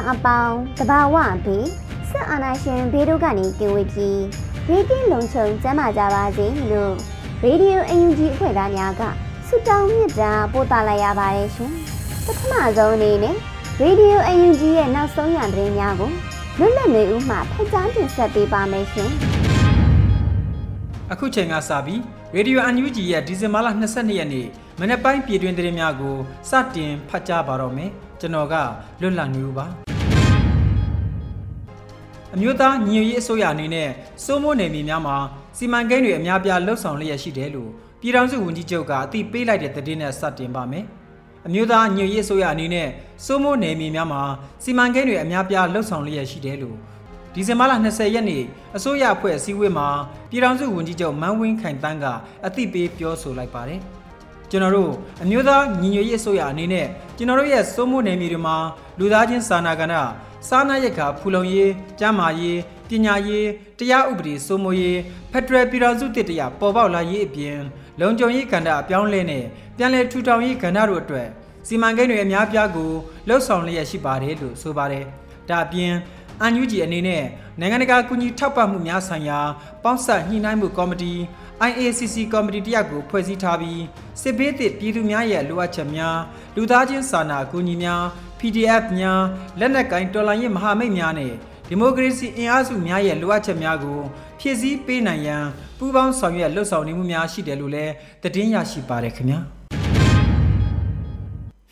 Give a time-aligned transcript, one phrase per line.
[0.00, 1.66] သူနိုင်ငံသားအပေါင်းတဘာဝပြီး
[2.10, 4.22] ဆက်အာနာရှင်ဘေးတို့ကနေကင်ဝေးပြီး
[4.66, 6.94] ဘေးကင်းလုံခြုံကျန်းမာကြပါစေလို့
[7.42, 9.02] ရေဒီယိုအယူဂျီအဖွဲ့သားများက
[9.46, 11.72] ဆုတောင်းမြတ်တာပို့သလိုက်ရပါတယ်ရှင်
[12.24, 13.36] ပထမဆုံးအနေနဲ့
[13.80, 16.10] ရေဒီယိုအယူဂျီရဲ့နောက်ဆုံးရသတင်းများကို
[16.58, 19.10] လွတ်လပ်နေဦးမှဖတ်ကြားတင်ဆက်ပေးပါမယ်ရှင်
[21.12, 22.00] အခုချိန်ကစပြီး
[22.34, 24.46] ရေဒီယိုအန်ယူဂျီရဲ့ဒီဇင်ဘာလ22ရက်နေ့
[24.80, 26.16] မနေ့ပိုင်းပြည်တွင်သတင်းများကို
[26.50, 28.54] စတင်ဖတ်ကြားပါတော့မယ်။ကျွန်တော်က
[29.00, 29.89] လွတ်လပ်နေဦးပါ
[32.34, 33.88] အမျိုးသားညီညွတ်ရေးအစိုးရအနေနဲ့
[34.24, 35.16] စိုးမိုးနယ်မြေများမှာ
[35.56, 40.84] စီမံကိန်းတွေအများပြားလှုပ်ဆောင်လျက်ရှိတယ်လို့ပြည်ထောင်စုဝန်ကြီးချုပ်ကအသိပေးလိုက်တဲ့သတင်းနဲ့စတင်ပါမယ်
[41.46, 42.88] အမျိုးသားညီညွတ်ရေးအစိုးရအနေနဲ့
[43.24, 44.22] စိုးမိုးနယ်မြေများမှာ
[44.64, 46.76] စီမံကိန်းတွေအများပြားလှုပ်ဆောင်လျက်ရှိတယ်လို့
[47.34, 48.42] ဒီဇင်ဘာလ20ရက်နေ့
[48.76, 49.88] အစိုးရအဖွဲ့အစည်းအဝေးမှာ
[50.30, 52.04] ပြည်ထောင်စုဝန်ကြီးချုပ်မန်းဝင်းခိုင်တန်းက
[52.46, 53.80] အသိပေးပြောဆိုလိုက်ပါတယ်။
[54.50, 58.56] ကျွန်တော်တို့အမျိုးသားညီညွတ်ရေးအစိုးရအနေနဲ့ကျွန်တော်တို့ရဲ့စိုးမိုးနယ်မြေတွေမှာ
[58.98, 59.94] လူသားချင်းစာနာကဏ္ဍ
[60.48, 63.48] စားနပ်ရိက္ခာဖူလုံရေးကျန်းမာရေးပညာရေး
[63.78, 64.98] တရားဥပဒေစိုးမိုးရေး
[65.32, 67.58] ဖက်ဒရယ်ပြည်ထောင်စုတည်တရားပေါ်ပေါက်လာရေးအပြင်
[68.00, 69.44] လုံခြုံရေးကဏ္ဍအပြောင်းလဲနဲ့
[69.76, 71.28] ပြန်လည်ထူထောင်ရေးကဏ္ဍတို့အတွက်
[71.66, 72.90] စီမံကိန်းတွေအများပြားကို
[73.28, 75.04] လှုပ်ဆောင်လျက်ရှိပါတယ်လို့ဆိုပါတယ်။
[75.48, 75.92] ဒါအပြင်
[76.40, 77.24] အန်ယူဂျီအနေနဲ့
[77.60, 79.40] နိုင်ငံတကာကူညီထောက်ပံ့မှုများဆိုင်ရာ
[79.84, 81.12] ပေါင်းစပ်ညှိနှိုင်းမှုကော်မတီ
[81.68, 83.82] IACC ကော်မတီတရက်ကိုဖွဲ့စည်းထားပြီး
[84.22, 86.18] စစ်ဘေးသစ်ပြည်သူများရဲ့လိုအပ်ချက်များ
[86.56, 88.02] လူသားချင်းစာနာအကူအညီများ
[88.40, 89.20] PDF များ
[89.60, 91.32] လက်နက်ကင်တော်လှန်ရေးမဟာမိတ်များနဲ့
[91.68, 93.98] ဒီမိုကရေစီအင်အားစုများရဲ့လိုအပ်ချက်များကို
[94.40, 95.44] ဖြည့်ဆည်းပေးနိုင်ရန်
[95.78, 97.92] ပူးပေါင်းဆောင်ရွက်လှုပ်ဆောင်နေမှုများရှိတယ်လို့လည်း
[98.22, 99.40] သတင်းရရှိပါတယ်ခင်ဗျာ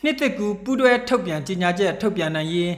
[0.03, 2.71] နှစ်သက်ကူပူးတွဲထုတ်ပြန်ကြေညာချက်ထုတ်ပြန်နိုင်ရင်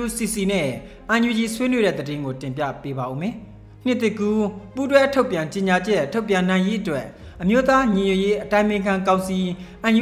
[0.00, 0.68] UNCC နဲ့
[1.14, 3.34] UNG ဆွေးနွေးတဲ့သတင်းကိုတင်ပြပေးပါဦးမယ်။
[3.86, 4.30] နှစ်တကူ
[4.74, 7.06] ပူးတွဲထုတ်ပြန်ကြေညာချက်ထုတ်ပြန်နိုင်ရေးအတွက်
[7.42, 9.38] အမျိုးသားညီညွတ်ရေးအတိုင်းအမြံကောင်စီ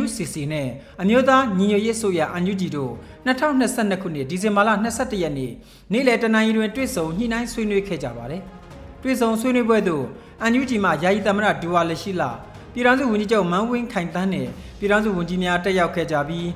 [0.00, 0.68] UNCC နဲ့
[1.02, 2.92] အမျိုးသားညီညွတ်ရေးဆိုရ UNG တို့
[3.26, 5.52] 2022ခုနှစ်ဒီဇင်ဘာလ22ရက်နေ့
[5.92, 8.42] နေ့လယ်တနင်္လာရီတွင်တွေ့ဆုံညှိနှိုင်းဆွေးနွေးခဲ့ကြပါတယ်။
[9.02, 10.04] တွေ့ဆုံဆွေးနွေးပွဲသို့
[10.46, 12.30] UNG မှယာယီသမ္မတဒူဝါလက်ရှိလာ
[12.72, 14.48] ပြည်ထောင်စုဝန်ကြီးချုပ်မန်းဝင်းခိုင်တန်းနဲ့
[14.78, 16.46] ပြည်ထောင်စုဝန်ကြီးများတက်ရောက်ခဲ့ကြပြီး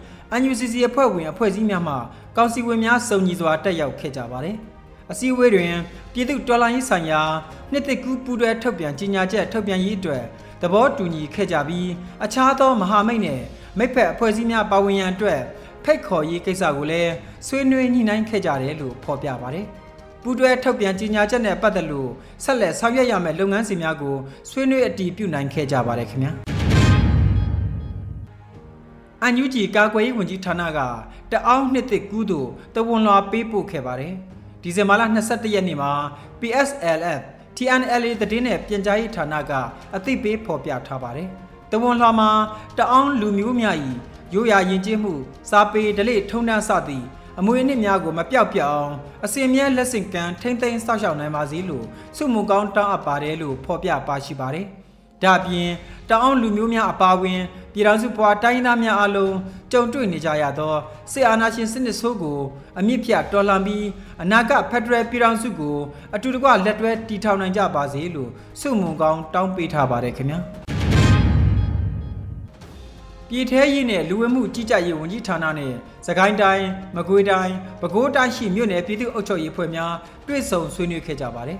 [0.48, 1.94] UNCC အဖွဲ့ဝင်အဖွဲ့အစည်းများမှ
[2.36, 4.56] ကောင်စီဝင်များစုံညီစွာတက်ရောက်ခဲ့ကြပါတယ်။
[5.10, 5.72] အစည်းအဝေးတွင်
[6.12, 7.22] ပြည်သူတော်လှန်ရေးဆိုင်ရာ
[7.72, 10.24] နှစ်သက်ကူးပူးတွဲထုတ်ပြန်ကြေညာချက်ထုတ်ပြန်ရေးအတွက်
[10.62, 11.90] သဘောတူညီခဲ့ကြပြီး
[12.24, 13.40] အခြားသောမဟာမိတ်နဲ့
[13.78, 15.40] မိတ်ဖက်အဖွဲ့အစည်းများပါဝင်ရန်အတွက်
[15.84, 17.12] ဖိတ်ခေါ်ရေးကိစ္စကိုလည်း
[17.46, 19.66] ဆွေးနွေးညှိနှိုင်းခဲ့ကြတယ်လို့ဖော်ပြပါတယ်။
[20.22, 22.10] ပူးတွဲထုတ်ပြန်ကြေညာချက်နဲ့ပတ်သက်လို့
[22.44, 24.16] ဆက်လက်ဆောင်ရွက်ရမယ့်လုပ်ငန်းစဉ်များကို
[24.50, 26.32] ဆွေးနွေးအတည်ပြုနိုင်ခဲ့ကြပါတယ်ခင်ဗျာ။
[29.22, 30.78] အန်ယူဂျီကာကွယ်ရေးဝန်ကြီးဌာနက
[31.32, 34.12] တအောင်းနှစ်သက်ကူးသို့တဝန်လွာပေးပို့ခဲ့ပါတယ်။
[34.62, 35.90] ဒီဇင်ဘာလ22ရက်နေ့မှာ
[36.40, 37.22] PSLF
[37.60, 39.52] TNLA သတင်းနဲ့ပြန်ကြားရေးဌာနက
[39.96, 41.28] အသိပေးဖော်ပြထားပါတယ်။
[41.72, 42.30] တဝန်လှမှာ
[42.78, 43.76] တအောင်းလူမျိုးများ၏
[44.34, 45.14] ရိုးရာယဉ်ကျေးမှု
[45.50, 47.06] စာပေဓလေ့ထုံးတမ်းစသည့်
[47.38, 48.92] အမွေအနှစ်များကိုမပြောက်ပြအောင်
[49.24, 51.84] အစင်မြဲလက်ဆင့်ကမ်းထိမ့်သိမ်းစောင့်ရှောက်နိုင်ပါစေလို့
[52.16, 54.66] စုမှုကောင်းတောင်းအပ်ပါတယ်လို့ဖော်ပြပါရှိပါတယ်။
[55.22, 55.68] ဒါ့အပြင်
[56.08, 57.40] တအောင်းလူမျိုးများအပါအဝင်
[57.72, 59.34] ပြည်ထောင်စုပွားတိုင်းသားများအလုံး
[59.72, 60.74] ကြုံတွေ့နေကြရသော
[61.12, 62.40] စစ်အာဏာရှင်စနစ်ဆိုးကို
[62.78, 63.86] အမြင့်ဖြတ်တော်လှန်ပြီး
[64.22, 65.76] အနာဂတ်ဖက်ဒရယ်ပြည်ထောင်စုကို
[66.14, 68.30] အတူတကွလက်တွဲတည်ထောင်နိုင်ကြပါစေလို့
[68.60, 70.38] ဆုမွန်ကောင်းတောင်းပေးထားပါတယ်ခင်ဗျာ
[73.28, 75.72] ပြည်ထဲရေးနဲ့လူဝင်မှုကြီးကြပ်ရေးဝန်ကြီးဌာနနဲ့
[76.06, 76.66] စကိုင်းတိုင်း
[76.96, 79.92] မကွေးတိုင်းပဲခူးတိုင်းရှိမြို့နယ်ပြည်သူ့အုပ်ချုပ်ရေးဖွဲ့များ
[80.26, 81.58] တွေ့ဆုံဆွေးနွေးခဲ့ကြပါတယ်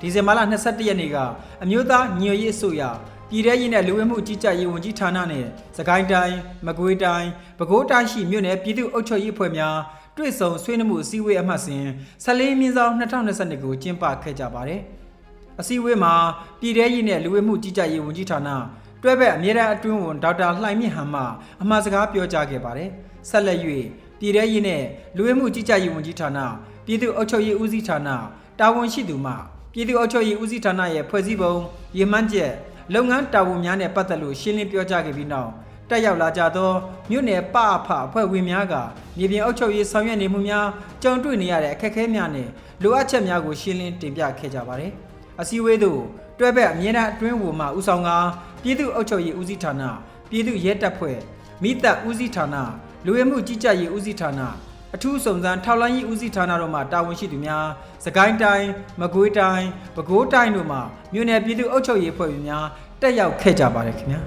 [0.00, 1.16] ဒီဇင်ဘာလ22ရက်နေ့က
[1.62, 2.82] အမျိုးသားညီညွတ်ရေးအစိုးရ
[3.28, 5.46] ပြည်ထရေးနဲ့လူဝင်မှုကြီးကြပ်ရေးဝန်ကြီးဌာနနဲ့
[5.76, 6.36] စကိုင်းတိုင်း
[6.66, 9.76] မကွေးတိုင်းပဲခူးတိုင်းရှိမြို့နယ်ပြည်သူ့အုပ်ချုပ်ရေးဖွဲ့များ
[10.16, 11.84] တွေ့ဆုံဆွေးနွေးမှုအစည်းအဝေးအမှတ်စဉ်
[12.24, 14.80] 14မြင်းဆောင်2022ကိုကျင်းပခဲ့ကြပါတယ်။
[15.60, 16.14] အစည်းအဝေးမှာ
[16.60, 18.48] ပြည်ထရေးနဲ့လူဝင်မှုကြီးကြပ်ရေးဝန်ကြီးဌာန
[19.02, 21.22] တွဲဘက်အမြဲတမ်းအတွင်းဝန်ဒေါက်တာလှိုင်မြင့်ဟန်မှ
[21.62, 22.90] အမှားစကားပြောကြားခဲ့ပါတယ်
[23.30, 23.58] ဆက်လက်၍
[24.18, 24.82] ပြည်ထရေးနဲ့
[25.16, 26.38] လူဝဲမှုကြီးကြပ်ရေးဝန်ကြီးဌာန
[26.86, 28.08] ပြည်သူ့အုပ်ချုပ်ရေးဦးစီးဌာန
[28.58, 29.32] တာဝန်ရှိသူမှ
[29.74, 31.54] ပြည်သူ့အုပ်ချုပ်ရေးဦးစီးဌာနရဲ့ဖွဲ့စည်းပုံ
[31.98, 32.52] ရည်မှန်းချက်
[32.94, 35.50] လုပ်ငန်းတာဝန်များနဲ့ပတ်သက်လို့ရှင်းလင်းပြောကြားခဲ့ပြီးနောက်
[35.90, 36.70] တက်ရောက်လာကြသော
[37.10, 38.74] မြို့နယ်ပအဖအဖွဲ့ဝင်များက
[39.18, 40.66] မြေပြင်အုပ်ချုပ်ရေးဆောင်ရွက်နေမှုများ
[41.02, 42.48] ကြုံတွေ့နေရတဲ့အခက်အခဲများနဲ့
[42.82, 44.92] လိုအပ်ချက်များကိုရှင်းလင်းတင်ပြခဲ့ကြပါတယ်။
[45.40, 46.00] အစည်းအဝေးသို့
[46.38, 48.10] တွဲဘက်အမြင့်အတွင်းဝန်မှဦးဆောင်က
[48.62, 49.82] ပြည်သူ့အုပ်ချုပ်ရေးဦးစီးဌာန
[50.30, 51.18] ပြည်သူ့ရဲတပ်ဖွဲ့
[51.62, 52.56] မိသက်ဦးစီးဌာန
[53.04, 54.40] လူဝဲမှုကြီးကြပ်ရေးဦးစီးဌာန
[54.96, 57.66] အထူးစုံစမ်းထောက်လိုင်းရေးဦးစီးဌာနတို့မှတာဝန်ရှိသူများ
[58.04, 58.68] စကိုင်းတိုင်း
[59.00, 60.78] မကွေးတိုင်းပဲခူးတိုင်းတို့မှ
[61.12, 62.64] မြို့နယ်ပြည်သူ့အုပ်ချုပ်ရေးအဖွဲ့ဝင်များ
[63.00, 64.20] တက်ရောက်ခဲ့ကြပါတယ်ခင်ဗျာ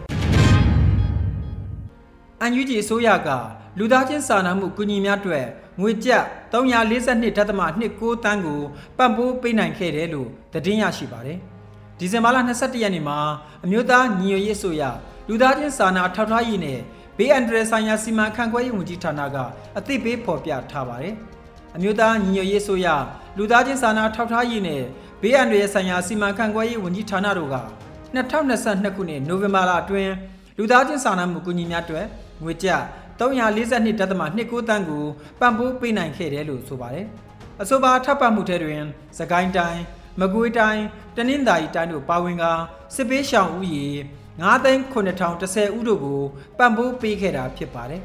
[2.42, 3.30] အန်ယူဂျီအစိုးရက
[3.78, 5.46] လူသားချင်းစာနာမှုကူညီများအတွက်
[5.82, 6.24] ငွေကျပ်
[6.54, 8.62] 342.29တန်းကို
[8.98, 11.38] ပံ့ပိုးပေးနိုင်ခဲ့တယ်လို့သတင်းရရှိပါတယ်။
[12.00, 13.18] ဒီဇင်ဘာလ22ရက်နေ့မှာ
[13.66, 14.84] အမျိုးသားညီညွတ်ရေးအစိုးရ
[15.28, 16.80] လူသားချင်းစာနာထောက်ထားရေးနဲ့
[17.18, 19.38] ဘေးအန္တရာယ်ဆိုင်ရာစီမံခန့်ခွဲရေးဝန်ကြီးဌာနက
[19.78, 21.14] အသိပေးဖော်ပြထားပါတယ်။
[21.76, 22.88] အမျိုးသားညီညွတ်ရေးအစိုးရ
[23.38, 24.84] လူသားချင်းစာနာထောက်ထားရေးနဲ့
[25.22, 27.58] ဘေးအန္တရာယ်ဆိုင်ရာစီမံခန့်ခွဲရေးဝန်ကြီးဌာနတို့က
[28.16, 30.14] 2022ခုနှစ်နိုဝင်ဘာလအတွင်း
[30.58, 32.06] လူသားချင်းစာနာမှုကူညီများအတွက်
[32.44, 32.82] ငွေကျပ်
[33.20, 35.06] 342.29တန်းကို
[35.40, 37.06] ပံ့ပိုးပေးနိုင်ခဲ့တယ်လို့ဆိုပါတယ်။
[37.62, 38.82] အဆိုပါထပ်ပတ်မှုထဲတွင်
[39.18, 39.82] စကိုင်းတိုင်း
[40.22, 40.84] မကွေးတိုင်း
[41.16, 42.46] တနင်္သာရီတိုင်းတို့ပါဝင်က
[42.96, 43.88] စစ်ပေးရှောင်ဦးရေ
[44.38, 46.22] 9,910ဦးတို့ကို
[46.58, 48.04] ပံ့ပိုးပေးခဲ့တာဖြစ်ပါတယ်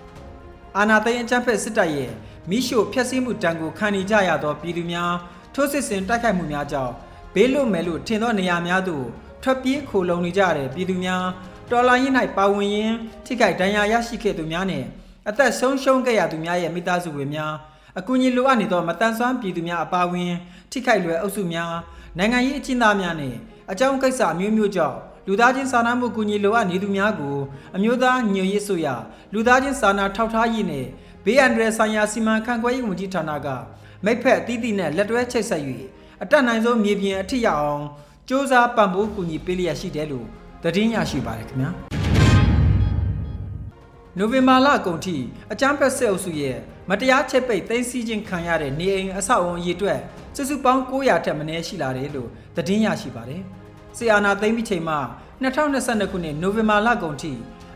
[0.76, 2.12] ။အာနာသိန်းအကြမ်းဖက်စစ်တပ်ရဲ့
[2.50, 5.12] မိရှို့ဖျက်ဆီးမှုတံကိုခံနေကြရသောပြည်သူများ
[5.54, 6.92] ထိုးစစ်ဆင်တိုက်ခိုက်မှုများကြောင့်
[7.34, 9.06] ဘေးလွတ်မယ်လို့ထင်သောနေရာများသို့
[9.42, 11.24] ထွက်ပြေးခိုလုံနေကြတဲ့ပြည်သူများ
[11.70, 12.96] တော်လိုင်းရင်၌ပါဝင်ရင်း
[13.26, 14.84] ထိခိုက်ဒဏ်ရာရရှိခဲ့သူများနဲ့
[15.28, 17.54] အသက်ဆုံးရှုံးခဲ့ရသူများရဲ့မိသားစုဝင်များ
[17.98, 20.32] အကူအညီလိုအပ်နေသောမတန်ဆွမ်းပြည်သူများအပါအဝင်
[20.70, 21.72] ထိခိုက်လွယ်အုပ်စုများ
[22.18, 23.34] နိုင်ငံရေးအကျဉ်းသားများနဲ့
[23.70, 24.98] အကြောင်းကိစ္စအမျိုးမျိုးကြောင့်
[25.30, 27.36] လူသားချင်းစာနာမှုကူညီလိုအပ်နေသူများကို
[27.76, 28.86] အမျိုးသားညွရေးဆိုရ
[29.32, 30.86] လူသားချင်းစာနာထောက်ထားရေးနဲ့
[31.24, 33.48] ဘေးအန္တရာယ်ဆိုင်ရာစီမံခန့်ခွဲရေးဝန်ကြီးဌာနက
[34.04, 35.62] မိဖက်အသီးသီးနဲ့လက်တွဲချိတ်ဆက်၍
[36.22, 37.82] အတက်နိုင်ဆုံးမြေပြင်အထိရအောင်
[38.28, 40.26] စ조사ပံ့ပိုးကူညီပေးလျက်ရှိတယ်လို့
[40.62, 41.70] သတင်းရရှိပါတယ်ခင်ဗျာ
[44.18, 45.16] နိုဝင်ဘာလကုန်ထိ
[45.52, 46.56] အကြမ်းဖက်စစ်အုပ်စုရဲ့
[46.88, 50.00] မတရားချက်ပိတ်သိမ်းဆည်းခြင်းခံရတဲ့နေအိမ်အဆောက်အုံအရေအတွက်
[50.36, 53.44] စုစုပေါင်း900ထက်မနည်းရှိလာတယ်လို့သတင်းရရှိပါတယ်။
[54.00, 54.98] ဆီအာနာသိမ်းပြီးချိန်မှာ
[55.42, 57.32] 2022ခုနှစ်နိုဝင်ဘာလကုန်ထိ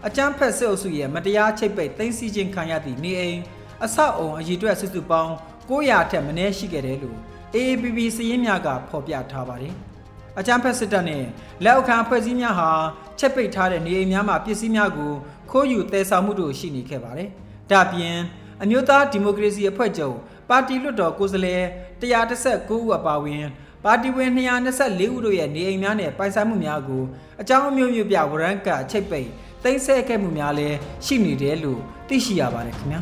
[0.07, 3.41] အကြမ်းဖက်စစ်အုပ်စုရဲ့မတရားချိတ်ပိတ်သိမ်းဆည်းခြင်းခံရသည့်နေအိမ်
[3.85, 5.33] အဆောက်အုံအရေအတွက်စုစုပေါင်း
[5.69, 7.19] 900ထက်မနည်းရှိခဲ့တယ်လို့
[7.55, 9.75] AAPP စည်းရင်းများကဖော်ပြထားပါတယ်။
[10.39, 11.25] အကြမ်းဖက်စစ်တပ်နဲ့
[11.65, 12.71] လက်အောက်ခံအဖွဲ့အစည်းများဟာ
[13.19, 15.13] ချက်ပိတ်ထားတဲ့နေအိမ်များမှာပစ္စည်းများကို
[15.51, 17.29] ခိုးယူတည်ဆောင်မှုတို့ရှိနေခဲ့ပါတယ်။
[17.71, 18.17] ဒါပြင်
[18.63, 20.17] အမျိုးသားဒီမိုကရေစီအဖွဲ့ချုပ်
[20.49, 21.63] ပါတီလွှတ်တော်ကိုယ်စားလှယ်
[22.01, 23.45] 119ဦးအပါအဝင်
[23.85, 27.03] ပါတီဝင်224ဦးတို့ရဲ့နေအိမ်များနဲ့ပိုင်ဆိုင်မှုများကို
[27.41, 29.29] အကြောင်းအမျိုးမျိုးပြဝရန်ကအချိတ်ပိတ်
[29.63, 30.77] သိမ်းဆည်းခဲ့မှုများလည်း
[31.07, 33.01] ရှိနေတယ်လို့သိရှိရပါတယ်ခင်ဗျာ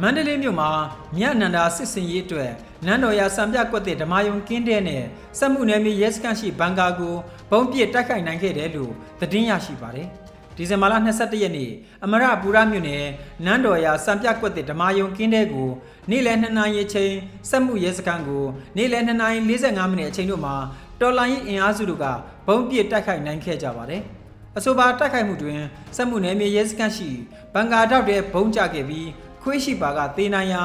[0.00, 0.70] မန္တလေးမြို့မှာ
[1.16, 2.50] မြတ်နန္ဒာစစ်စင်ရေးအတွက်
[2.86, 5.02] နန်းတော်ရစံပြကွက်တဲ့ဓမာယုံကင်းတဲ့နဲ့
[5.38, 7.14] စက်မှုနယ်မြေရဲစခန်းရှိဘန်ကာကို
[7.50, 10.08] ဘုံပြစ်တိုက်ခိုက်နိုင်ခဲ့တယ်လို့သတင်းရရှိပါတယ်။
[10.56, 11.70] ဒီဇင်ဘာလ22ရက်နေ့
[12.04, 13.04] အမရပူရမြို့နယ်
[13.44, 15.68] နန်းတော်ရစံပြကွက်တဲ့ဓမာယုံကင်းတဲ့ကို
[16.10, 17.12] နေ့လယ်2နာရီအချိန်
[17.50, 18.44] စက်မှုရဲစခန်းကို
[18.76, 20.54] နေ့လယ်2နာရီ45မိနစ်အချိန်တို့မှာ
[21.00, 22.06] တော်လိုင်းရင်အင်အားစုတို့က
[22.46, 24.02] ဘုံပြစ်တိုက်ခိုက်နိုင်ခဲ့ကြပါတယ်။
[24.56, 25.60] အဆိုပါတိုက်ခိုက်မှုတွင်
[25.96, 27.10] စက်မှုနယ်မြေရဲစခန်းရှိ
[27.54, 29.08] ဘန်ကာတောက်တဲ့ဘုံကျခဲ့ပြီး
[29.42, 30.62] ခွေးရှိပါကသေနိုင်ရာ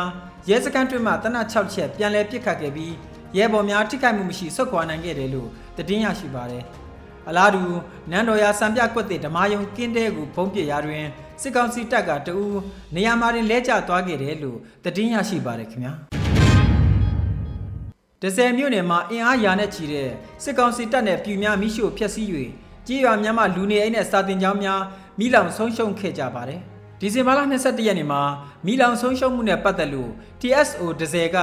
[0.49, 2.93] ရဲစခန်းတွင်မှတနတ်6ချက်ပြန်လည်ပစ်ခတ်ခဲ့ပြီး
[3.37, 6.63] ရဲဘော်များထိခိုက်မှုမရှိဆုတ်ခွာနိုင်ခဲ့တယ်လို့သတင်းရရှိပါတယ်။
[7.29, 7.63] အလားတူ
[8.11, 11.05] နန်းတော်ရစံပြကွက်တဲ့ဓမာယုံကင်းတဲကိုဖုံးပစ်ရာတွင်
[11.41, 12.59] စစ်ကောင်စီတပ်ကတအူး
[12.95, 15.93] နေရာမှာတွင်လဲကျသွားခဲ့တယ်လို့သတင်းရရှိပါတယ်ခင်ဗျာ။
[18.21, 20.09] ဒဇယ်မြို့နယ်မှာအင်အားရာနဲ့ချီတဲ့
[20.43, 22.27] စစ်ကောင်စီတပ်နဲ့ပြည်များမိရှို့ဖျက်ဆီး၍
[22.87, 24.81] ကြေးရွာများမှလူနေအိမ်နဲ့စာတင်ကျောင်းများ
[25.19, 26.61] မိလောင်ဆုံးရှုံးခဲ့ကြပါတယ်။
[26.99, 28.21] ဒီဇင်ဘာလ22ရက်နေ့မှာ
[28.65, 31.37] မီလောင်ဆုံးရှုံးမှုနဲ့ပတ်သက်လို့ TSO ဒဇယ်က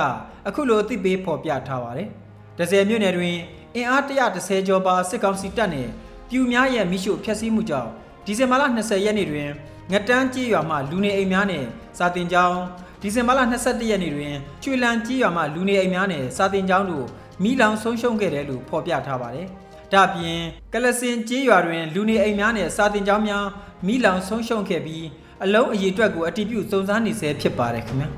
[0.48, 2.08] အခုလိုအသိပေးဖော်ပြထားပါတယ်။
[2.58, 3.36] ဒဇယ်မြို့နယ်တွင်
[3.74, 5.88] အင်အား130ကျော်ပါစစ်ကောင်စီတပ်နဲ့
[6.30, 7.90] ပြူများရဲ့မိရှုဖျက်ဆီးမှုကြောင့်
[8.26, 9.50] ဒီဇင်ဘာလ20ရက်နေ့တွင်
[9.92, 11.64] ငတန်းကြီးရွာမှလူနေအိမ်များနဲ့
[11.98, 12.58] စာတင်ကျောင်း
[13.00, 17.06] ဒီဇင်ဘာလ22ရက်နေ့တွင်ချွေလန်ကြီးရွာမှလူနေအိမ်များနဲ့စာတင်ကျောင်းတို့
[17.42, 19.46] မိလောင်ဆုံးရှုံးခဲ့တယ်လို့ဖော်ပြထားပါတယ်။
[19.92, 20.40] ဒါပြင်
[20.72, 23.46] ကလစင်ကြီးရွာတွင်လူနေအိမ်များနဲ့စာတင်ကျောင်းများ
[23.86, 25.04] မိလောင်ဆုံးရှုံးခဲ့ပြီး
[25.44, 28.08] အလုံးအရေအတွက်ကိုအတည်ပြုစုံစမ်းနေဆဲဖြစ်ပါတယ်ခင်ဗျာ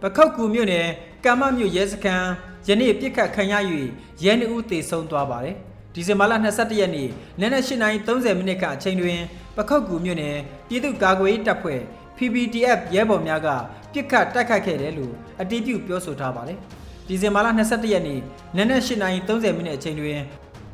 [0.00, 0.86] ပခောက်ကူမြို့နယ်
[1.24, 2.28] ကမ္မမြို့ရဲစခန်း
[2.68, 3.54] ယနေ့ပြစ်ခတ်ခံရ၍
[4.24, 5.56] ရဲနှဦးသေဆုံးသွားပါတယ်
[5.96, 7.08] ဒီဇင်ဘာလ22ရက်နေ့
[7.40, 9.20] နနက်8:30မိနစ်ကအချိန်တွင်
[9.56, 10.36] ပခောက်ကူမြို့နယ်
[10.68, 11.80] ပြည်သူ့ကာကွယ်ရေးတပ်ဖွဲ့
[12.16, 13.48] PPTF ရဲဘော်များက
[13.92, 16.58] ပြစ်ခတ်တိုက်ခိုက်ခဲ့တယ်လို့အတည်ပြုပြောဆိုထားပါတယ်
[17.08, 18.20] ဒီဇင်ဘာလ22ရက်နေ့
[18.56, 20.20] နနက်8:30မိနစ်အချိန်တွင်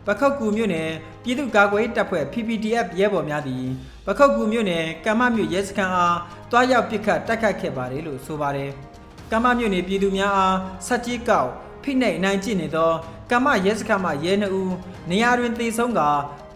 [0.07, 0.88] ပခောက်ကူမြို့နယ်
[1.25, 3.64] ပြည်သူ့ကာကွယ်တပ်ဖွဲ့ PPDF ရဲဘော်များသည်
[4.07, 6.19] ပခောက်ကူမြို့နယ်ကမ္မမြို့ရဲစခန်းအား
[6.50, 8.71] တွားရောက်ပစ်ခတ်တိုက်ခတ်ခဲ့ပါတယ်လို့ဆိုပါတယ်။
[9.33, 11.50] ကမ္မမြို့နယ်ပြည်သူများအားဆက်ကြီးကောက်
[11.83, 12.91] ဖိနှိပ်နိုင်ကျင့်နေသော
[13.31, 14.75] ကမ္မရဲစခန်းမှရဲနှဦး
[15.11, 16.01] နေရာတွင်တေဆုံးက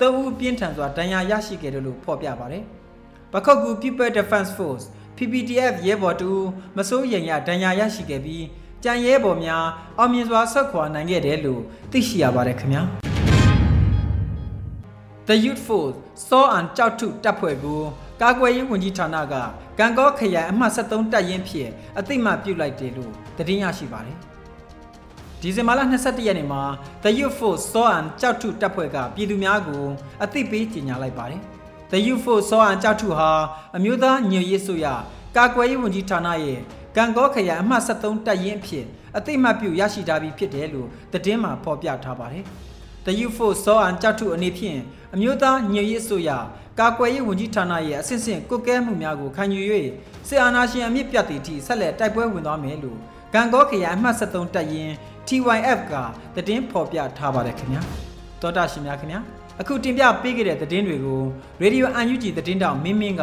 [0.01, 2.65] သုံးဦးပြင်းထန်စွာဒဏ်ရာရရှိခဲ့တယ်လို့ဖော်ပြပါတယ်။
[3.33, 4.85] ပခောက်ကူ People Defense Force
[5.17, 6.31] PPDF ရဲဘော်တူ
[6.77, 8.45] မစိုးရိမ်ရဒဏ်ရာရရှိခဲ့ပြီး
[8.85, 9.67] ကြံရဲဘော်များ
[9.99, 12.83] အောင်မြင်စွာဆက်ခွာနိုင်ခဲ့တယ်လို့သိရှိရပါတယ်ခင်ဗျာ။
[15.29, 15.97] The Youth Force
[16.29, 17.81] စောအန်ကြောက်ထုတပ်ဖွဲ့ကို
[18.23, 19.35] ကာကွယ်ရေးဝန်ကြီးဌာနက
[19.79, 21.69] ကံကောခရိုင်အမှတ်73တပ်ရင်းဖြစ်
[21.99, 24.19] အသိမှပြုလိုက်တယ်လို့သတင်းရရှိပါတယ်။
[25.47, 26.63] ဒီဇင်ဘာလ22ရက်နေ့မှာ
[27.03, 29.85] The Youth Force စောအန်ကြောက်ထုတပ်ဖွဲ့ကပြည်သူများကို
[30.25, 31.41] အသိပေးကြေညာလိုက်ပါတယ်။
[31.91, 33.31] The Youth Force စောအန်ကြောက်ထုဟာ
[33.77, 34.87] အမျိုးသားညွရေးဆိုရ
[35.37, 36.61] ကာကွယ်ရေးဝန်ကြီးဌာနရဲ့
[36.97, 38.87] ကံကောခရိုင်အမှတ်73တပ်ရင်းဖြစ်
[39.17, 42.45] အသိမှပြုရရှိထားပြီးဖြစ်တယ်လို့သတင်းမှာဖော်ပြထားပါတယ်။
[43.05, 44.79] The UFO စောအန်ကြောက်ထုအနေဖြင့်
[45.15, 46.31] အမျိုးသားညွရေးအစိုးရ
[46.81, 49.61] ကာကွယ်ရေးဝန်ကြီးဌာနရဲ့အဆင့်ဆင့်ကုတ်ကဲမှုများကိုခံယူ၍
[50.29, 53.01] စစ်အာဏာရှင်အမြင့်ပြတ်သည့်အထိဆက်လက်တိုက်ပွဲဝင်သွားမယ်လို့
[53.37, 54.93] ဂန်ကောခရိုင်အမှတ်73တပ်ရင်း
[55.29, 55.93] TYF က
[56.35, 57.83] သတင်းဖော်ပြထားပါတယ်ခင်ဗျာ
[58.43, 59.21] တောတာရှင်များခင်ဗျာ
[59.61, 61.21] အခုတင်ပြပေးခဲ့တဲ့သတင်းတွေကို
[61.63, 63.23] Radio UNG သတင်းတောင်မင်းမင်းက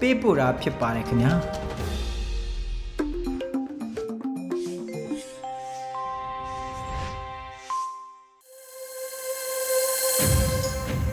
[0.00, 1.32] ပေးပို့တာဖြစ်ပါတယ်ခင်ဗျာ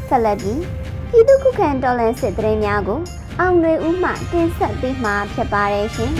[0.09, 0.61] ဆက်လက်ပြီး
[1.09, 2.99] ပြည်သူ့ခုခံတော်လှန်စစ်တရင်များကို
[3.39, 6.11] အောင်ရွေဦးမှတင်ဆက်ပေးမှာဖြစ်ပါတယ်ရှင်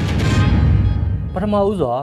[1.34, 1.96] ပထမဦးစွာ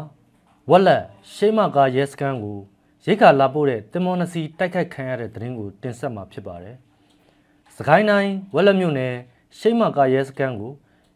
[0.71, 1.03] ဝက်လက်
[1.35, 2.59] ရှေးမကာရဲစခန်းကို
[3.05, 6.77] ရိတ်ခါလာပို့တဲ့တင်မောနစီတိုက်ခိုက်ခံရတဲ့တရင်ကိုတင်ဆက်မှာဖြစ်ပါတယ်
[7.77, 9.15] စကိုင်းတိုင်းဝက်လက်မြို့နယ်
[9.59, 10.73] ရှေးမကာရဲစခန်းကို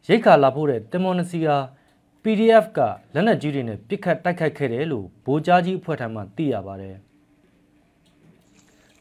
[0.08, 1.56] ရိတ်ခါလာပို့တဲ့တင်မောနစီဟာ
[2.22, 2.78] PDF က
[3.14, 6.96] လက်နက်ကြီးတွေနဲ့ပစ်ခတ်တိုက်ခိုက်ခဲ့တယ်လို့ဗိုလ်ကြားကြီးအဖွဲ့ထံမှသိရပါတယ်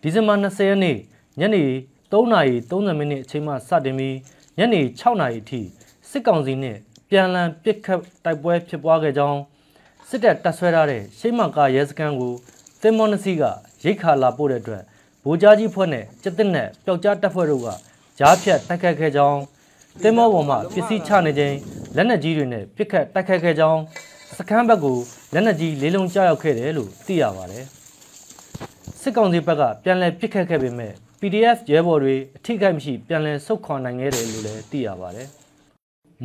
[0.02, 0.98] ဒီဇင်ဘာ20ရက်နေ့
[1.40, 1.64] ညနေ
[2.12, 4.18] 3:30မိနစ်အချိန်မှစတင်ပြီး
[4.58, 5.62] ညနေ6:00နာရီအထိ
[6.10, 6.78] စစ်ကောင်စီနဲ့
[7.10, 9.42] ပြန်လည်ပစ်ခတ်တိုက်ပွဲဖြစ်ပွားခဲ့ကြောင်း
[10.14, 12.34] စစ်တပ်တပ်ဆွဲထားတဲ့ရှေးမကာရဲစခန်းကို
[12.82, 13.44] သင်္ဘောနစီက
[13.84, 14.84] ရိတ်ခါလာပို့တဲ့အတွက်
[15.24, 17.68] ဗိုလ်ကြားကြီးဖွဲ့နဲ့စစ်တပ်နဲ့ပျောက်ကြားတပ်ဖွဲ့တို့က
[18.20, 19.40] ကြားဖြတ်တိုက်ခတ်ခဲ့ကြောင်း
[20.04, 21.56] သင်္ဘောပေါ်မှာပစ္စည်းချနေခြင်း
[21.96, 23.82] လက်နက်ကြီးတွေနဲ့ပစ်ခတ်တိုက်ခတ်ခဲ့ကြောင်း
[24.38, 24.98] စခန်းဘက်ကို
[25.34, 27.66] လက်နက်ကြီးလေးလုံးကြားရောက်ခဲ့တယ်လို့သိရပါတယ်
[29.02, 35.30] စစ်ကောင်စီဘက်ကပြန်လည်ပစ်ခတ်ခဲ့ပေမဲ့ PDF ရဲဘော်တွေအထိခိုက်မရှိပြန်လည်ဆုတ်ခွာနိုင်ခဲ့တယ်လို့လည်းသိရပါတယ်။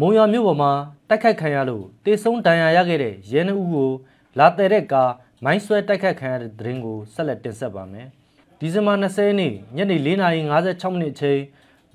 [0.01, 0.73] မုံရွာမြို့ပေါ်မှာ
[1.09, 3.91] တိုက်ခိုက်ခံရလို့တေဆုံးဒဏ်ရာရခဲ့တဲ့ရဲနှုတ်ကို
[4.39, 5.13] လာတဲ့တဲ့ကား
[5.45, 8.07] မိုင်းဆွဲတိုက်ခိုက်ခံရတဲ့သတင်းကိုဆက်လက်တင်ဆက်ပါမယ်။
[8.59, 11.41] ဒီဇင်ဘာ20ရက်နေ့ညနေ4:56မိနစ်အချိန်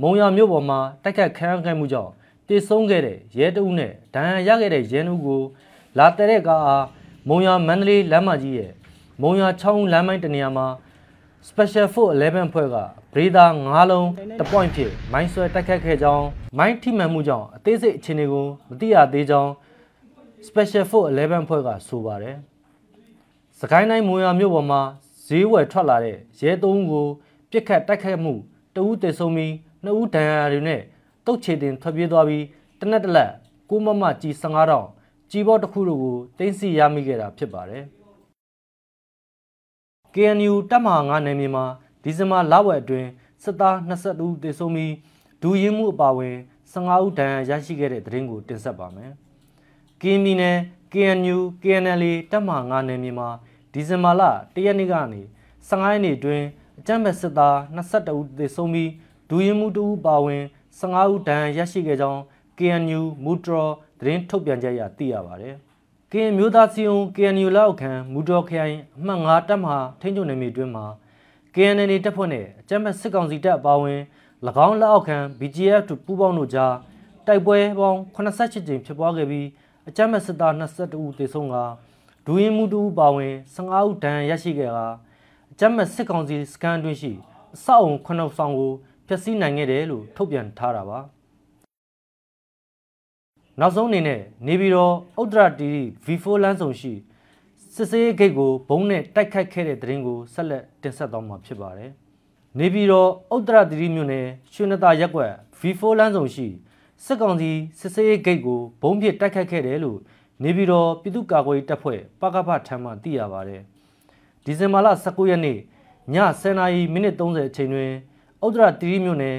[0.01, 2.11] မုံရွာမြို့ပေါ်မှာတိုက်ခိုက်ခံရခဲ့မှုကြောင့်
[2.47, 5.41] တေဆုံးခဲ့တဲ့ရဲတဦးနဲ့ဒဏ်ရာရခဲ့တဲ့ရဲနှုတ်ကို
[5.97, 6.85] လာတဲ့တဲ့ကားအား
[7.29, 8.71] မုံရွာမန္တလေးလမ်းမကြီးရဲ့
[9.21, 10.67] မုံရွာချောင်းလမ်းမိုင်းတနေရာမှာ
[11.47, 14.07] Special Force 11ဖွဲ့ကဗ ရေဒါ9လုံး
[14.39, 16.25] တပွိုင်းဖြစ်မိုင်းဆွဲတိုက်ခတ်ခဲ့ကြောင်း
[16.57, 19.51] မိုင်းထိမှန်မှုကြောင့်အသေးစိတ်အခြေအနေကိုမသိရသေးကြောင်း
[20.47, 22.35] Special Force 11ဖွဲ့ကဆိုပါတယ်။
[23.59, 24.81] စကိုင်းတိုင်းမွေရွာမြို့ပေါ်မှာ
[25.27, 27.07] ဈေးဝယ်ထွက်လာတဲ့ရဲသုံးကို
[27.51, 28.33] ပြစ်ခတ်တိုက်ခတ်မှု
[28.75, 29.53] တဦးသေဆုံးပြီး
[29.83, 30.81] နှစ်ဦးဒဏ်ရာတွေနဲ့
[31.25, 32.45] တုတ်ချေတင်ထွက်ပြေးသွားပြီး
[32.79, 33.31] တနက်တလက်
[33.69, 34.87] ကိုမမကြီး15တောင်
[35.31, 37.83] ကြီးဘောတစ်ခုတို့ကိုတင်းစီရမိခဲ့တာဖြစ်ပါတယ်။
[40.13, 41.65] KNU တပ်မဟာ9နယ်မြေမှာ
[42.03, 43.09] ဒီဇင်ဘာလဝက်အတွင်း
[43.43, 44.93] စစ်သား22ဦးသေဆုံးပြီး
[45.41, 46.35] ဒူရင်မှုအပါအဝင်
[46.71, 49.11] 15ဦးဒဏ်ရာရရှိခဲ့တဲ့သတင်းကိုတင်ဆက်ပါမယ်။
[50.01, 50.57] KNU နယ်
[50.93, 53.29] KNU KNL တပ်မဟာ9နယ်မြေမှာ
[53.73, 54.21] ဒီဇင်ဘာလ
[54.53, 55.21] 1ရက်နေ့ကနေ
[55.67, 56.45] 15ရက်နေ့အတွင်း
[56.79, 58.91] အကြမ်းဖက်စစ်သား22ဦးသေဆုံးပြီး
[59.29, 60.43] ဒူရင်မှု2ဦးပါဝင်
[60.79, 62.21] 15ဦးဒဏ်ရာရရှိခဲ့ကြောင်း
[62.57, 63.59] KNU မူထရ
[63.99, 65.55] သတင်းထုတ်ပြန်ချက်အရသိရပါတယ်။
[66.11, 70.85] ကရင်မျိုးသားစီယုံ KNU လောက်ခံမူတော်ခရိုင်အမှတ်9တပ်မဟာထိန်းချုပ်နယ်မြေတွင်းမှာ
[71.55, 73.99] KNL တပ်ဖွဲ့နဲ့အကြမ်းဖက်စစ်ကောင်စီတပ်အပါအဝင်၎
[74.67, 76.75] င်းလက်အောက်ခံ BGF ပူးပေါင်းတို့ကြား
[77.27, 79.47] တိုက်ပွဲပေါင်း88ကြိမ်ဖြစ်ပွားခဲ့ပြီး
[79.89, 81.55] အကြမ်းဖက်စစ်သား22ဦးသေဆုံးက
[82.25, 84.79] ဒူရင်မှု2ဦးပါဝင်15ဦးဒဏ်ရာရရှိခဲ့က
[85.51, 87.11] အကြမ်းဖက်စစ်ကောင်စီစခန်းတွင်းရှိ
[87.55, 88.71] အဆောက်အုံ9ဆောင်ကို
[89.07, 90.99] ဖျက်ဆီးနိုင်ခဲ့တယ်လို့ထုတ်ပြန်ထားတာပါ။
[93.59, 95.71] နောက်ဆုံးအနေနဲ့နေပြည်တော်ဥတ္တရတီ
[96.05, 96.93] V4 လမ်းဆောင်ရှိ
[97.75, 101.91] စစ်စေးဂိတ်ကိုဘုံနဲ့တိုက်ခိုက်ခဲ့တဲ့တဲ့ရင်ကိုဆက်လက်တင်ဆက်သွားမှာဖြစ်ပါတယ်။
[102.59, 106.47] နေပြည်တော်ဥတ္တရတီမြို့နယ်ရွှေနတာရက်ကွက် V4 လမ်းဆောင်ရှိ
[107.05, 109.99] စစ်ကောင်စီစစ်စေးဂိတ်ကိုဘုံဖြစ်တိုက်ခိုက်ခဲ့တယ်လို့
[110.43, 113.61] နေပြည်တော်ပြည်သူ့ကာကွယ်ရေးတပ်ဖွဲ့ပကဖထမ်းမှသိရပါတယ်။
[114.45, 115.59] ဒီဇင်ဘာလ19ရက်နေ့ည
[116.13, 117.91] 10:30မိနစ်30အချိန်တွင်
[118.45, 119.37] ဥတ္တရတီမြို့နယ်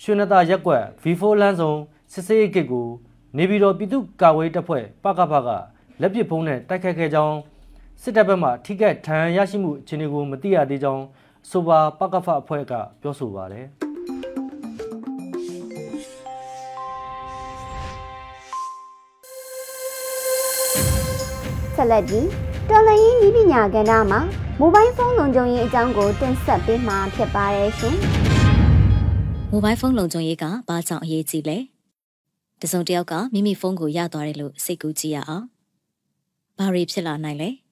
[0.00, 1.78] ရွှေနတာရက်ကွက် V4 လမ်းဆောင်
[2.12, 2.88] စစ်စေးဂိတ်ကို
[3.36, 5.48] နေပြည်တော်ပြည်သူ့ကာကွယ်တပ်ဖွဲ့ပကဖက
[6.00, 7.36] လက်ပစ်ဖုံးနဲ့တိုက်ခတ်ခဲ့ကြောင်း
[8.02, 11.04] စစ်တပ်ဘက်မှထိခိုက်ဒဏ်ရာရရှိမှုအခြေအနေကိုမသိရသေးကြောင်း
[11.50, 13.66] ဆိုပါပကဖအဖွဲ့ကပြောဆိုပါတယ်
[21.76, 22.26] ဆက်လက်ပြီး
[22.70, 24.20] တော်လရင်ဤပညာကဏ္ဍမှာ
[24.60, 27.96] မိုဘိုင်းဖုန်းလုံခြုံရေးအကြောင်းကိုတင်ဆက်ပေးမှာဖြစ်ပါတယ်ရှင်။
[29.50, 31.58] မိုဘိုင်းဖုန်းလုံခြုံရေးကဘာကြောင့်အရေးကြီးလဲ။
[32.62, 35.44] တစုံတစ်ယောက်ကမိမိဖုန်းကိုရသွားတယ်လို့စိတ်ကူးကြည့်ရအောင်။
[36.58, 37.50] ဘာတွေဖြစ်လာနိုင်လဲ။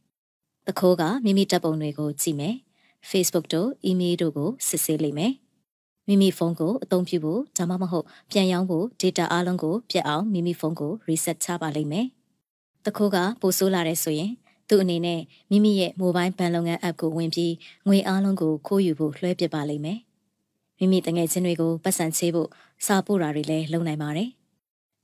[0.69, 2.55] တခိုးကမိမိတပ်ပုံတွေကိုကြည့်မယ်။
[3.11, 5.33] Facebook တို့ email တို့ကိုစစ်ဆေးလိမ့်မယ်။
[6.07, 12.07] မိမိဖုန်းကိုအသုံးပြုဖို့ဒါမှမဟုတ်ပြန်ရောင်းဖို့ data အားလုံးကိုပြတ်အောင်မိမိဖုန်းကို reset ချပါလိမ့်မယ်။
[12.85, 14.33] တခိုးကပိုဆိုးလာတဲ့ဆိုရင်
[14.69, 15.21] သူ့အနေနဲ့
[15.51, 17.55] မိမိရဲ့ mobile ဘဏ်လုပ်ငန်း app ကိုဝင်ပြီး
[17.87, 19.99] ငွေအားလုံးကိုခိုးယူဖို့လွှဲပစ်ပါလိမ့်မယ်။
[20.79, 22.49] မိမိတငယ်ချင်းတွေကိုပတ်စံချေးဖို့
[22.87, 24.31] စာပို့တာတွေလည်းလုပ်နိုင်ပါတယ်။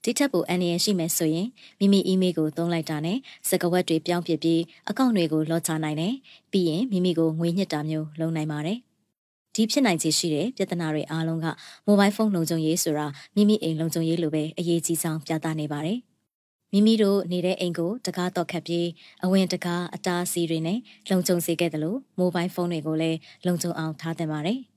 [0.05, 3.19] ဒီထက်ပိုအန်ရရှိမယ်ဆိုရင်မိမိ email ကိုသုံးလိုက်တာနဲ့
[3.49, 6.15] စကားဝတ်တွေပြောင်းပြပြီးအကောင့်တွေကိုလော့ချနိုင်တယ်။
[6.53, 8.79] ပြီးရင်မိမိကိုငွေညှစ်တာမျိုးလုပ်နိုင်ပါတယ်။
[9.55, 11.47] ဒီဖြစ်နိုင်ခြေရှိတဲ့ပြဿနာတွေအားလုံးက
[11.87, 15.99] မိုဘိုင်းဖုန်းလုံခြုံရေးဆိုတာမိမိအိမ်လုံခြုံရေးလိုပဲအရေးကြီးဆောင်ပြသနေပါတယ်။
[16.73, 18.89] မိမိတို့နေတဲ့အိမ်ကိုတကားတော့ခတ်ပြီး
[19.25, 20.79] အဝင်တကားအတားအဆီးတွေနဲ့
[21.11, 24.61] လုံခြုံစေခဲ့တယ်လို့မိုဘိုင်းဖုန်းတွေကိုလည်းလုံခြုံအောင်ထားသင့်ပါတယ်။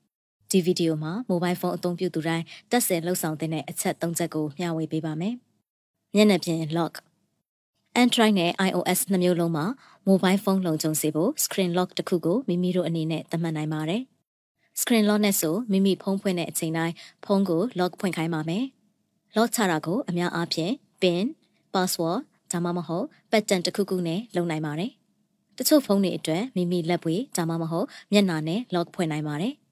[0.55, 5.35] ဒီဗီဒီယိုမှာမိုဘိုင်းဖုန်းအသုံးပြုသူတိုင်းတက်ဆင်လှုပ်ဆောင်တဲ့အချက်၃ချက်ကိုမျှဝေပေးပါမယ်။
[6.15, 6.93] မျက်နှာပြင် lock
[8.03, 9.65] Android နဲ့ iOS နှစ်မျိုးလုံးမှာ
[10.07, 14.01] mobile phone လုံခြုံစေဖို့ screen lock တစ်ခုကိုမိမိတို့အနေနဲ့သတ်မှတ်နိုင်ပါတယ်။
[14.81, 16.93] screen lock နဲ့ဆိုမိမိဖုန်းဖွင့်တဲ့အချိန်တိုင်း
[17.25, 18.65] ဖုန်းကို lock ဖွင့်ခိုင်းပါမယ်။
[19.35, 21.25] lock ချတာကိုအများအားဖြင့် pin
[21.74, 22.19] password
[22.51, 24.91] ဒါမှမဟုတ် pattern တစ်ခုခုနဲ့လုပ်နိုင်ပါတယ်။
[25.57, 29.55] တချို့ဖုန်းတွေအတွက်မိမိလက်ပွေဒါမှမဟုတ်မျက်နှာနဲ့ lock ဖွင့်နိုင်ပါတယ်။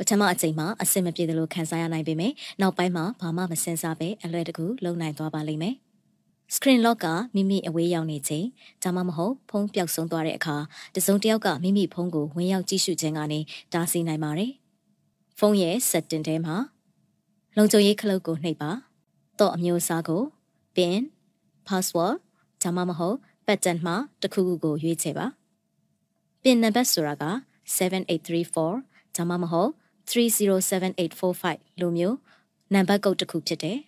[0.00, 5.74] ပထမအချိန်မှာအဆင်မပြေသလိုခံစားရနိုင်ပေမဲ့နောက်ပိုင်းမှာဘာမှမစင်စားပဲအလွယ်တကူလုပ်နိုင်သွားပါလိမ့်မယ်။
[6.54, 8.46] screen lock ကမိမိအဝေးရောက်နေချိန်
[8.82, 10.56] ဒါမှမဟုတ်ဖုန်းပျောက်ဆုံးသွားတဲ့အခါ
[10.96, 13.40] တစုံတစ်ယောက်ကမိမိဖုန်းကိုဝင်ရောက်ကြည့်ရှုခြင်းကနေ
[13.72, 14.52] တားဆီးနိုင်ပါတယ်။
[15.38, 16.56] ဖုန်းရဲ့ setting ထဲမှာ
[17.56, 18.70] လုံခြုံရေးခလုတ်ကိုနှိပ်ပါ။
[19.40, 20.22] တော့အမျိုးအစားကို
[20.76, 21.00] pin
[21.66, 22.14] password
[22.62, 25.26] ဒါမှမဟုတ် pattern မှာတစ်ခုခုကိုရွေးချယ်ပါ
[26.42, 27.24] ပင်နံပါတ်ဆိုတာက
[27.76, 29.70] 7834ဒါမှမဟုတ်
[30.10, 32.16] 307845လိုမျိုး
[32.74, 33.78] နံပါတ်ကုတ်တစ်ခုဖြစ်တယ်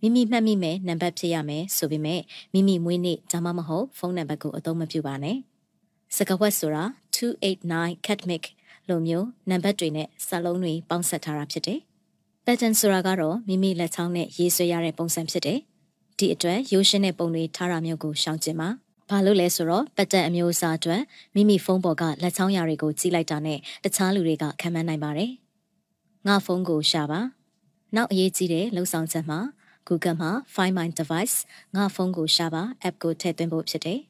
[0.00, 2.20] မိမိမှတ်မိမဲ့နံပါတ်ဖြစ်ရမယ်ဆိုပေမဲ့
[2.52, 5.36] မိမိမွေးနေ့ဒါမှမဟုတ်ဖုန်းနံပါတ်ကိုအသုံးမပြုပါနဲ့
[6.16, 6.84] စကားဝတ်ဆိုတာ
[7.16, 8.44] 289 catmic
[8.88, 11.80] လိုမျိုးနံပါတ်တွေနဲ့စာလုံးတွေပေါင်းစပ်ထားတာဖြစ်တယ်
[12.46, 15.58] pattern ဆိုတာကတော့မိမိလက်ချောင်းနဲ့ရေးဆွဲရတဲ့ပုံစံဖြစ်တယ်
[16.18, 18.68] ဒီအတွက်ရိုးရှင်းတဲ့ပုံတွေထားတာမျိုးကိုရှောင်ကျဉ်ပါ
[19.10, 21.02] ဘာလို့လဲဆိုတော့ပတ်သက်အမျိုးအစားအတွက်
[21.34, 25.30] မိမိဖုန်းပေါ်ကလက်ချောင်းရာတွေကိုကြည့်လိုက်တာနဲ့တခြားလူတွေကခံမှန်းနိုင်ပါတယ်
[26.26, 27.20] ငါဖုန်းကိုရှာပါ
[27.96, 29.38] နောက်အရေးကြီးတဲ့လှုပ်ဆောင်ချက်မှာ
[29.88, 31.36] Google မှာ Find My Device
[31.76, 34.00] ငါဖုန်းကိုရှာပါ app ကိုထည့်သွင်းဖို့ဖြစ်တယ်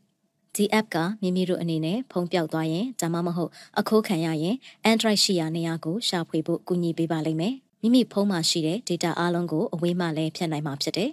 [0.55, 4.57] ဒီ app ကမိမိတို့အနေနဲ့ဖုန်းပြောက်သွားရင်ဒါမှမဟုတ်အခိုးခံရရင်
[4.91, 11.11] Android ရှိရာနေရာကိုရှာဖွေဖို့ကူညီပေးပါလိမ့်မယ်မိမိဖုန်းမှာရှိတဲ့ data အားလုံးကိုအဝေးမှလည်းဖြတ်နိုင်မှာဖြစ်တယ်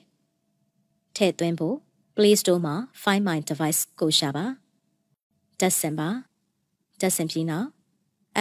[1.16, 1.78] ထည့်သွင်းဖို့
[2.20, 4.46] Play Store မှာ Find My Device ကိုရှာပါ
[5.60, 6.10] တက်ဆင်ပါ
[7.02, 7.68] တက်ဆင်ပြီးနောက်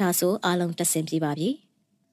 [0.00, 1.50] ဒါဆိုအားလုံးတက်ဆင်ပြပါပြီ။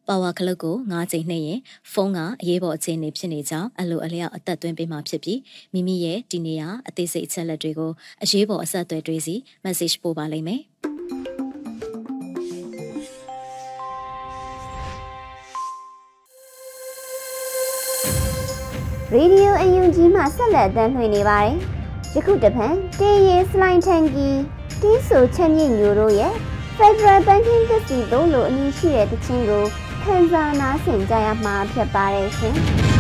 [0.08, 1.60] ပါဝါခလုတ်ကို၅ချိန်နှိပ်ရင်
[1.92, 5.40] ဖုန်းကအရေးပေါ်အခြေအနေဖြစ်နေကြောင်းအလိုအလျောက်အသက်သွင်းပေးမှာဖြစ်ပြီး
[5.74, 7.92] မိမိရဲ့ဒီနေရာအသေးစိတ်အချက်လက်တွေကို
[8.24, 10.62] အရေးပေါ်အဆက်အသွယ်တွေးစီ message ပို့ပါလိမ့်မယ်
[19.14, 21.56] ရေဒီယိုအယူဂျီမှဆက်လက်တမ်းလွှင့်နေပါတယ်။
[22.16, 22.68] ယခုတပံ
[23.00, 24.30] တေးရီစလိုင်းထန်ကီ
[24.82, 26.34] တီးဆိုချက်မြင့်မျိုးတို့ရဲ့
[26.78, 29.66] Federal Banking Casino လို့အမည်ရှိတဲ့တခြင်းကို
[30.04, 32.56] ခန်းစားနားဆင်ကြရမှာဖြစ်ပါတယ်ရှင်။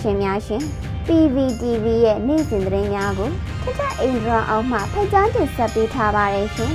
[0.00, 0.62] ရှင်များရှင်
[1.06, 3.30] PVTV ရဲ့နေ့စဉ်သတင်းများကို
[3.62, 6.72] ထထအိန္ဒြာအောင်မှဖတ်ကြားတင်ဆက်ပေးထားပါတယ်ရှင်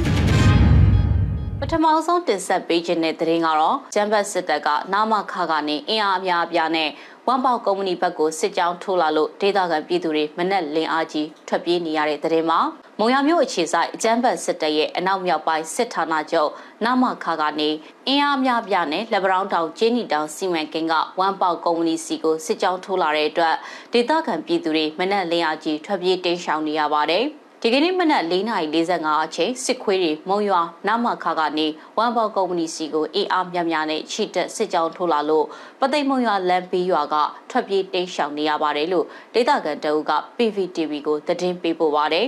[1.60, 6.90] ပထမဆုံးတင်ဆက်ပေးခြင်းတဲ့သတင်းကတော့ဂျမ်ဘတ်စစ်တပ်ကနာမခကနေအင်အားအများအပြားနဲ့
[7.28, 12.60] ဝမ်ပေါကုမ္ပဏီဘက်ကိုစစ်ကြောင်းထိုးလာလို့ဒေသခံပြည်သူတွေမနက်လင်းအားကြီးထွက်ပြေးနေရတဲ့သတင်းမှာ
[13.00, 16.50] မုံရမျိုးအခြေဆိုင်အကြမ်းဖက်စစ်တပ်ရဲ့အနောက်မြောက်ပိုင်းစစ်ဌာနချုပ်
[16.86, 17.70] နမခါကနေ
[18.08, 23.56] အင်အားများပြနဲ့လက်ဗရောင်းတောင်ကျင်းနီတောင်စီမံကိန်းကဝမ်ပေါကုမ္ပဏီစီကိုစစ်ကြောင်းထိုးလာတဲ့အတွက်
[23.94, 27.26] ဒေသခံပြည်သူတွေမနက်လင်းအားကြီးထွက်ပြေးတိမ်းရှောင်နေရပါတယ်။
[27.68, 35.46] ဒီကနေ့မနက်4:45အချိန်စစ်ခွေးတွေမုံရွာနာမခါကနေဝမ်ဘော်ကုမ္ပဏီစီကိုအေးအားများများနဲ့ချီတက်စစ်ကြောင်းထိုးလာလို့
[35.80, 37.16] ပသိမ်မုံရွာလမ်းပြီးရွာက
[37.50, 42.28] ထွက်ပြေးတိမ်းရှောင်နေရပါတယ်လို့ဒေသခံတအုပ်က PVTV ကိုသတင်းပေးပို့ပါတယ်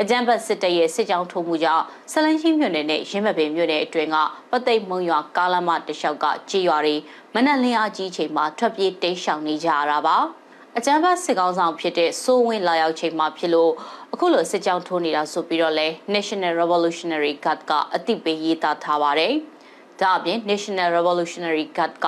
[0.00, 4.16] အကြံဘတ်စစ်တပ်ရဲ့စစ်ကြောင်းထိုးမှုကြောင့်ဆလန်းချင်းမြို့နယ်နဲ့ရင်းမပင်မြို့နယ်အတွင်းက
[4.50, 6.96] ပသိမ်မုံရွာကားလမ်းမတလျှောက်ကကြေးရွာတွေ
[7.34, 10.18] မနက်လင်းအားကြီးချိန်မှာထွက်ပြေးတိမ်းရှောင်နေကြရတာပါ။
[10.78, 13.72] အကြမ်းဖက်စစ်ကောင်းဆောင်ဖြစ်တဲ့စိုးဝင်းလာရောက်ချိန်မှာဖြစ်လို့
[14.12, 19.32] အခုလိုစစ်ကြောင်းထိုးနေတာဆိုပြီးတော့လဲ National Revolutionary Guard ကအသိပေးရေးသားထားပါတယ်။
[20.00, 22.06] ဒါအပြင် National Revolutionary Guard က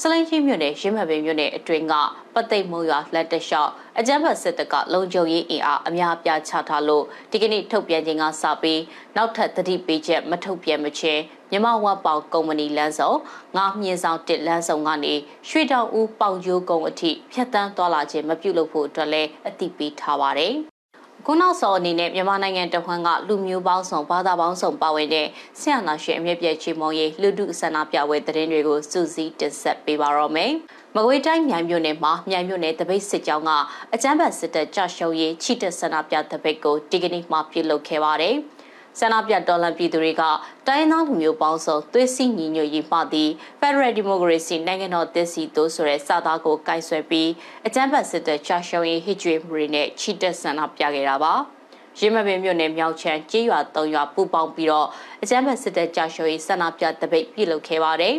[0.00, 1.94] စလိုင်းချင်းမြို့နယ်ရင်းမပင်မြို့နယ်အတွင်းက
[2.34, 8.80] ပသိမ်မုံရွာလက်တလျှောက်အကြမ်းဖက်စစ်တပ်ကလုံခြုံရေးအင်အားအများအပြားချထားလို့ဒီကနေ့ထုတ်ပြန်ခြင်းကစပြီး
[9.16, 13.18] နောက်ထပ်တတိပေးချက်မထုတ်ပြန်မချင်းမြမဝတ်ပေါကုမ္ပဏီလမ်းဆောင်
[13.56, 15.14] ငါမြင်းဆောင်တစ်လမ်းဆောင်ကနေ
[15.48, 20.71] ရွှေတောင်ဦးပေါင်ကျိုးကုန်းအထိဖြတ်တန်းသွားလာခြင်းမပြုလုပ်ဖို့အတွက်လည်းအသိပေးထားပါတယ်
[21.26, 25.26] ခုနောက်စောအနေနဲ့မြန်မာနိုင်ငံတဝန်းကလူမျိုးပေါင်းစုံဘာသာပေါင်းစုံပါဝင်တဲ့
[25.60, 30.52] ဆရာနာရှင်အမြင့်ပြည့်ချီမုံရေးလူထုဆန္ဒပြပွဲသတင်းတွေကိုစူးစီးတင်ဆက်ပေးပါတော့မယ်။
[30.94, 33.50] မကွေးတိုင်းမြိုင်မြို့နယ်မှာမြိုင်မြို့နယ်တပိတ်စစ်ကြောင်းက
[33.94, 38.36] အကြမ်းဖက်စစ်တပ်ကြရှုံးရေးချီတက်ဆန္ဒပြတပိတ်ကိုဒီကနေ့မှပြုလုပ်ခဲ့ပါတယ်။
[38.98, 40.22] ဆန္ဒပြတော်လှန်ပြည်သူတွေက
[40.68, 47.30] တိုင်းသားလူမျိုးပေါင်းစုံသွေးစည်းညီညွတ်ရေးမှသည့် Federal Democracy နိုင်ငံတော်တည်စီတို့ဆိုတဲ့စာသားကိုကိုင်ဆွဲပြီး
[47.66, 51.34] အကြမ်းဖက်စစ်တပ်ချရှုံးရေးဟစ်ကြွေးမှုတွေနဲ့ချီတက်ဆန္ဒပြခဲ့တာပါ
[51.98, 54.88] ရင်းမပင်မြို့နယ်မြောက်ချမ်းကြေးရွာ၃ရွာပူပေါင်းပြီးတော့
[55.22, 58.16] အကြမ်းဖက်စစ်တပ်ကြရှုံးရေးဆန္ဒပြတပိတ်ပြုလုပ်ခဲ့ပါတယ်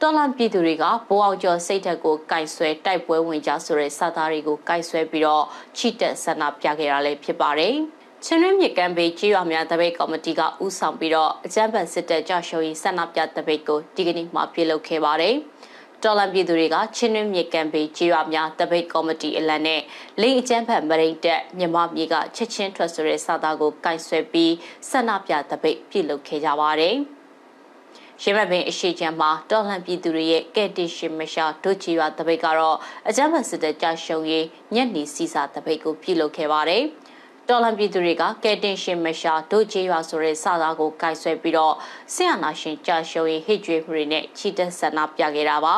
[0.00, 5.44] တော်လန်ပြည်သူတွေကဘိုးအောင်ကျော်စိတ်ဓာတ်ကိုကင်ဆွဲတိုက်ပွဲဝင်ကြဆိုတဲ့စာသားတွေကိုကင်ဆွဲပြီးတော့
[5.76, 7.76] ချီတက်ဆန္ဒပြခဲ့တာလည်းဖြစ်ပါတယ်။
[8.24, 15.34] ချင်းရင်းမြစ်ကမ်းဘေးကြီးရွာများတပိတ်ကော်မတီကဦးဆောင်ပြီးတော့အကြမ်းဖက်စစ်တပ်ကြရှုံးရေးဆန္ဒပြတပိတ်ကိုဒီကနေ့မှပြုလုပ်ခဲ့ပါတယ်။
[16.02, 19.80] တော်လန်ပြည်သူတွေကချင်းရင်းမြစ်ကမ်းဘေးကြီးရွာများတပိတ်ကော်မတီအလံနဲ့
[20.20, 24.52] လိန်အကြမ်းဖက်မရိတ်တက်မြန်မာပြည်ကချက်ချင်းထွက်ဆိုတဲ့စာသားကိုကင်ဆွဲပြီး
[24.90, 26.96] ဆန္ဒပြတပိတ်ပြုလုပ်ခဲ့ကြပါတယ်။
[28.22, 32.76] ရှင်းမပင်အရှိချမ်းမှာတော်လှန်ပြည်သူတွေရဲ့ကဲ့တင်ရှင်မရှာဒုချီရွာတပိတ်ကတော့
[33.08, 36.84] အကြမ်းဖက်စစ်တပ်ကြရှုံးရေးညက်နေစီစာတပိတ်ကိုပြုလုပ်ခဲ့ပါတယ်။
[37.50, 41.74] တော်လန်ပြည်သူတွေကကဲတင်ရှင်မရှာဒုချေရွာဆိုတဲ့စာသားကိုကိုင်ဆွဲပြီးတော့
[42.14, 45.76] ဆရာနာရှင်ကြာရှုံးရေးဟစ်ကြွေးမှုတွေနဲ့ချီတက်ဆန္ဒပြခဲ့တာပါ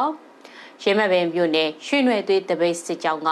[0.82, 3.30] ရင်းမပင်မြို့နယ်ရွှေနွယ်သွေးတပိတ်စစ်ကြောင်းက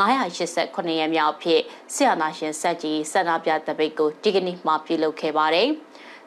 [0.00, 1.62] 989ရက်မြောက်ဖြစ်
[1.94, 5.68] ဆရာနာရှင်စက်ကြီးဆန္ဒပြတပိတ်ကိုဒီကနေ့မှပြုလုပ်ခဲ့ပါတယ်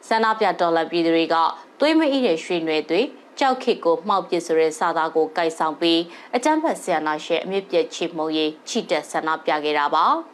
[0.08, 1.36] ဆန္ဒပြတော်လန်ပြည်သူတွေက
[1.80, 3.06] သွေးမအီးတဲ့ရွှေနွယ်သွေး
[3.38, 6.00] ကြောက်ခစ်ကိုမှောက်ပစ်ဆိုတဲ့စာသားကိုကိုက်ဆောင်ပြီး
[6.36, 10.06] အကြမ်းဖက်ဆရာနာရှင်အမြင့်ပြည့်ချီမုံရေးချီတက်ဆန္ဒပြခဲ့တာပါ။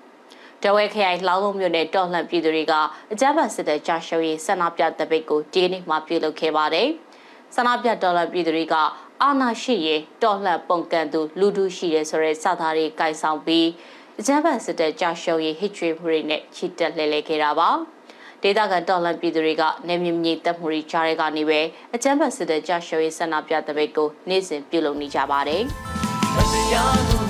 [0.64, 2.74] တဝဲခရိုင်လှောင်းလုံးမြို့နယ်တော်လှန်ပြည်သူတွေက
[3.12, 6.88] အကြမ်းဖက်စစ်တပ်ကြာရှုံးရေးဆန္ဒပြတပိတ်ကိုဒီနေ့မှပြုလုပ်ခဲ့ပါတယ်။
[7.54, 8.74] ဆန္ဒပြတော်လှန်ပြည်သူတွေက
[9.22, 13.66] အာနာရှိရင်တော်လှန်ပုံကန်သူလူထုရှိရဲဆိုတဲ့စာသားတွေကင်ဆောင်ပြီး
[14.20, 17.68] အကြမ်းဖက်စစ်တပ်ကြာရှုံးရေးဟစ်ချွေးမှုတွေနဲ့ချီတက်လှည့်လည်ခဲ့တာပါ။
[18.42, 21.60] ဒေသခံတော်လှန်ပြည်သူတွေကနေမြင့်မြင့်တက်မှုတွေကြားရကနေပဲ
[21.94, 25.62] အကြမ်းဖက်စစ်တပ်ကြာရှုံးရေးဆန္ဒပြတပိတ်ကိုနေ့စဉ်ပြုလုပ်နေကြပါတယ်။